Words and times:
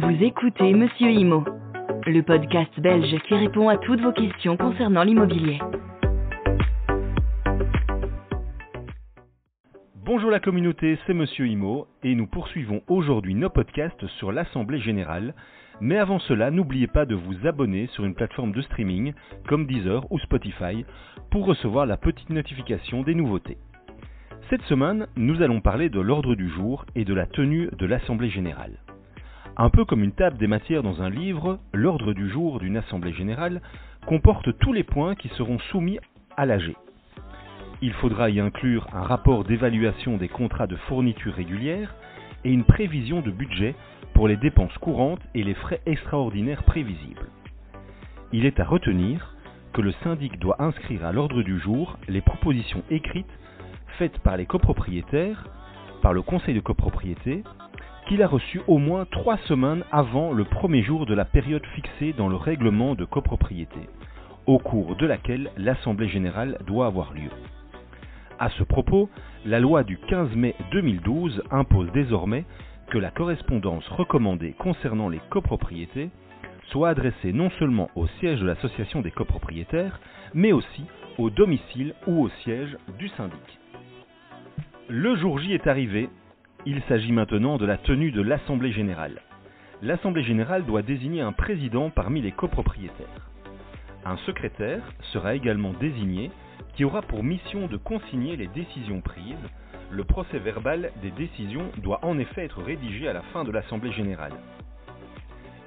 Vous 0.00 0.22
écoutez 0.22 0.74
Monsieur 0.74 1.10
Imo, 1.10 1.42
le 2.06 2.22
podcast 2.22 2.70
belge 2.78 3.16
qui 3.26 3.34
répond 3.34 3.68
à 3.68 3.78
toutes 3.78 4.00
vos 4.00 4.12
questions 4.12 4.56
concernant 4.56 5.02
l'immobilier. 5.02 5.58
Bonjour 9.96 10.30
la 10.30 10.38
communauté, 10.38 10.96
c'est 11.04 11.14
Monsieur 11.14 11.48
Imo 11.48 11.88
et 12.04 12.14
nous 12.14 12.28
poursuivons 12.28 12.80
aujourd'hui 12.86 13.34
nos 13.34 13.50
podcasts 13.50 14.06
sur 14.18 14.30
l'Assemblée 14.30 14.78
Générale. 14.78 15.34
Mais 15.80 15.98
avant 15.98 16.20
cela, 16.20 16.52
n'oubliez 16.52 16.86
pas 16.86 17.04
de 17.04 17.16
vous 17.16 17.48
abonner 17.48 17.88
sur 17.88 18.04
une 18.04 18.14
plateforme 18.14 18.52
de 18.52 18.62
streaming 18.62 19.14
comme 19.48 19.66
Deezer 19.66 20.06
ou 20.12 20.20
Spotify 20.20 20.84
pour 21.32 21.44
recevoir 21.44 21.86
la 21.86 21.96
petite 21.96 22.30
notification 22.30 23.02
des 23.02 23.16
nouveautés. 23.16 23.58
Cette 24.48 24.62
semaine, 24.62 25.08
nous 25.16 25.42
allons 25.42 25.60
parler 25.60 25.88
de 25.88 25.98
l'ordre 25.98 26.36
du 26.36 26.48
jour 26.48 26.86
et 26.94 27.04
de 27.04 27.14
la 27.14 27.26
tenue 27.26 27.68
de 27.76 27.86
l'Assemblée 27.86 28.30
Générale. 28.30 28.78
Un 29.60 29.70
peu 29.70 29.84
comme 29.84 30.04
une 30.04 30.12
table 30.12 30.38
des 30.38 30.46
matières 30.46 30.84
dans 30.84 31.02
un 31.02 31.10
livre, 31.10 31.58
l'ordre 31.72 32.12
du 32.12 32.30
jour 32.30 32.60
d'une 32.60 32.76
assemblée 32.76 33.12
générale 33.12 33.60
comporte 34.06 34.56
tous 34.58 34.72
les 34.72 34.84
points 34.84 35.16
qui 35.16 35.26
seront 35.30 35.58
soumis 35.58 35.98
à 36.36 36.46
l'AG. 36.46 36.76
Il 37.82 37.92
faudra 37.94 38.30
y 38.30 38.38
inclure 38.38 38.86
un 38.92 39.02
rapport 39.02 39.42
d'évaluation 39.42 40.16
des 40.16 40.28
contrats 40.28 40.68
de 40.68 40.76
fourniture 40.76 41.34
régulière 41.34 41.92
et 42.44 42.52
une 42.52 42.62
prévision 42.62 43.20
de 43.20 43.32
budget 43.32 43.74
pour 44.14 44.28
les 44.28 44.36
dépenses 44.36 44.78
courantes 44.78 45.22
et 45.34 45.42
les 45.42 45.54
frais 45.54 45.80
extraordinaires 45.86 46.62
prévisibles. 46.62 47.26
Il 48.32 48.46
est 48.46 48.60
à 48.60 48.64
retenir 48.64 49.34
que 49.72 49.80
le 49.80 49.90
syndic 50.04 50.38
doit 50.38 50.62
inscrire 50.62 51.04
à 51.04 51.10
l'ordre 51.10 51.42
du 51.42 51.58
jour 51.58 51.98
les 52.06 52.20
propositions 52.20 52.84
écrites 52.90 53.26
faites 53.98 54.20
par 54.20 54.36
les 54.36 54.46
copropriétaires, 54.46 55.48
par 56.00 56.12
le 56.12 56.22
conseil 56.22 56.54
de 56.54 56.60
copropriété 56.60 57.42
qu'il 58.08 58.22
a 58.22 58.26
reçu 58.26 58.62
au 58.66 58.78
moins 58.78 59.04
trois 59.04 59.36
semaines 59.48 59.84
avant 59.92 60.32
le 60.32 60.44
premier 60.44 60.82
jour 60.82 61.04
de 61.04 61.14
la 61.14 61.26
période 61.26 61.64
fixée 61.74 62.14
dans 62.14 62.28
le 62.28 62.36
règlement 62.36 62.94
de 62.94 63.04
copropriété, 63.04 63.80
au 64.46 64.58
cours 64.58 64.96
de 64.96 65.06
laquelle 65.06 65.50
l'Assemblée 65.58 66.08
générale 66.08 66.58
doit 66.66 66.86
avoir 66.86 67.12
lieu. 67.12 67.30
À 68.38 68.48
ce 68.50 68.62
propos, 68.62 69.10
la 69.44 69.60
loi 69.60 69.84
du 69.84 69.98
15 69.98 70.34
mai 70.34 70.54
2012 70.72 71.42
impose 71.50 71.92
désormais 71.92 72.46
que 72.88 72.96
la 72.96 73.10
correspondance 73.10 73.86
recommandée 73.88 74.54
concernant 74.58 75.10
les 75.10 75.20
copropriétés 75.28 76.08
soit 76.70 76.88
adressée 76.88 77.34
non 77.34 77.50
seulement 77.58 77.90
au 77.94 78.06
siège 78.20 78.40
de 78.40 78.46
l'association 78.46 79.02
des 79.02 79.10
copropriétaires, 79.10 80.00
mais 80.32 80.52
aussi 80.52 80.84
au 81.18 81.28
domicile 81.28 81.94
ou 82.06 82.24
au 82.24 82.28
siège 82.42 82.74
du 82.98 83.08
syndic. 83.10 83.58
Le 84.88 85.14
jour 85.16 85.38
J 85.38 85.52
est 85.52 85.66
arrivé 85.66 86.08
il 86.66 86.82
s'agit 86.88 87.12
maintenant 87.12 87.56
de 87.56 87.66
la 87.66 87.78
tenue 87.78 88.10
de 88.10 88.20
l'Assemblée 88.20 88.72
générale. 88.72 89.22
L'Assemblée 89.80 90.24
générale 90.24 90.64
doit 90.64 90.82
désigner 90.82 91.20
un 91.20 91.32
président 91.32 91.90
parmi 91.90 92.20
les 92.20 92.32
copropriétaires. 92.32 93.30
Un 94.04 94.16
secrétaire 94.18 94.82
sera 95.12 95.34
également 95.34 95.72
désigné 95.80 96.30
qui 96.74 96.84
aura 96.84 97.02
pour 97.02 97.22
mission 97.22 97.68
de 97.68 97.76
consigner 97.76 98.36
les 98.36 98.48
décisions 98.48 99.00
prises. 99.00 99.36
Le 99.90 100.04
procès 100.04 100.38
verbal 100.38 100.90
des 101.00 101.10
décisions 101.10 101.70
doit 101.78 102.04
en 102.04 102.18
effet 102.18 102.44
être 102.44 102.62
rédigé 102.62 103.08
à 103.08 103.12
la 103.12 103.22
fin 103.32 103.44
de 103.44 103.52
l'Assemblée 103.52 103.92
générale. 103.92 104.34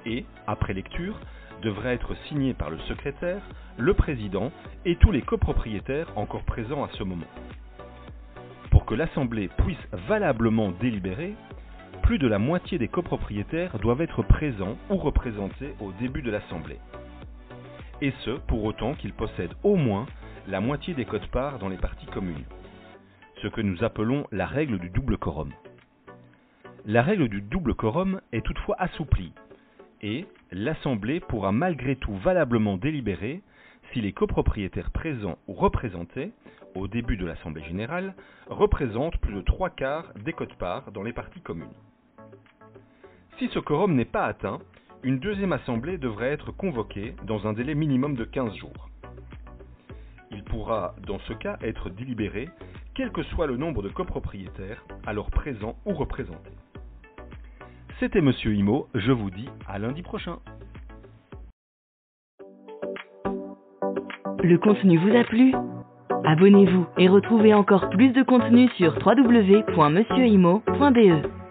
Et, 0.04 0.24
après 0.46 0.74
lecture, 0.74 1.18
devra 1.62 1.92
être 1.92 2.14
signé 2.28 2.54
par 2.54 2.70
le 2.70 2.78
secrétaire, 2.80 3.42
le 3.78 3.94
président 3.94 4.52
et 4.84 4.96
tous 4.96 5.12
les 5.12 5.22
copropriétaires 5.22 6.12
encore 6.16 6.44
présents 6.44 6.84
à 6.84 6.88
ce 6.92 7.02
moment 7.02 7.26
que 8.84 8.94
l'Assemblée 8.94 9.48
puisse 9.58 9.86
valablement 10.08 10.70
délibérer, 10.80 11.34
plus 12.02 12.18
de 12.18 12.26
la 12.26 12.38
moitié 12.38 12.78
des 12.78 12.88
copropriétaires 12.88 13.78
doivent 13.78 14.00
être 14.00 14.22
présents 14.22 14.76
ou 14.90 14.96
représentés 14.96 15.74
au 15.80 15.92
début 15.92 16.22
de 16.22 16.30
l'Assemblée. 16.30 16.78
Et 18.00 18.12
ce, 18.24 18.30
pour 18.30 18.64
autant 18.64 18.94
qu'ils 18.94 19.12
possèdent 19.12 19.54
au 19.62 19.76
moins 19.76 20.06
la 20.48 20.60
moitié 20.60 20.94
des 20.94 21.04
codes-parts 21.04 21.58
dans 21.58 21.68
les 21.68 21.76
parties 21.76 22.06
communes. 22.06 22.44
Ce 23.40 23.48
que 23.48 23.60
nous 23.60 23.84
appelons 23.84 24.26
la 24.32 24.46
règle 24.46 24.78
du 24.78 24.90
double 24.90 25.18
quorum. 25.18 25.52
La 26.84 27.02
règle 27.02 27.28
du 27.28 27.40
double 27.40 27.74
quorum 27.74 28.20
est 28.32 28.44
toutefois 28.44 28.76
assouplie, 28.80 29.32
et 30.02 30.26
l'Assemblée 30.50 31.20
pourra 31.20 31.52
malgré 31.52 31.96
tout 31.96 32.16
valablement 32.16 32.76
délibérer 32.76 33.42
si 33.92 34.00
les 34.00 34.12
copropriétaires 34.12 34.90
présents 34.90 35.38
ou 35.46 35.52
représentés 35.52 36.32
au 36.74 36.88
début 36.88 37.16
de 37.16 37.26
l'Assemblée 37.26 37.64
générale, 37.64 38.14
représente 38.48 39.18
plus 39.18 39.34
de 39.34 39.42
trois 39.42 39.70
quarts 39.70 40.12
des 40.24 40.32
cotes-parts 40.32 40.90
dans 40.92 41.02
les 41.02 41.12
parties 41.12 41.40
communes. 41.40 41.68
Si 43.38 43.48
ce 43.48 43.58
quorum 43.58 43.94
n'est 43.94 44.04
pas 44.04 44.24
atteint, 44.24 44.60
une 45.02 45.18
deuxième 45.18 45.52
assemblée 45.52 45.98
devrait 45.98 46.30
être 46.30 46.52
convoquée 46.52 47.14
dans 47.24 47.46
un 47.46 47.52
délai 47.52 47.74
minimum 47.74 48.14
de 48.14 48.24
15 48.24 48.54
jours. 48.54 48.88
Il 50.30 50.44
pourra, 50.44 50.94
dans 51.06 51.18
ce 51.20 51.34
cas, 51.34 51.58
être 51.60 51.90
délibéré, 51.90 52.48
quel 52.94 53.10
que 53.10 53.22
soit 53.24 53.46
le 53.46 53.56
nombre 53.56 53.82
de 53.82 53.88
copropriétaires, 53.88 54.84
alors 55.06 55.30
présents 55.30 55.76
ou 55.84 55.92
représentés. 55.92 56.56
C'était 58.00 58.20
Monsieur 58.20 58.54
Imo, 58.54 58.88
je 58.94 59.12
vous 59.12 59.30
dis 59.30 59.48
à 59.66 59.78
lundi 59.78 60.02
prochain. 60.02 60.38
Le 64.42 64.58
contenu 64.58 64.98
vous 64.98 65.16
a 65.16 65.22
plu 65.22 65.54
Abonnez-vous 66.24 66.86
et 66.98 67.08
retrouvez 67.08 67.54
encore 67.54 67.88
plus 67.90 68.08
de 68.08 68.22
contenu 68.22 68.68
sur 68.76 68.98
www.monsieurimo.be. 69.04 71.41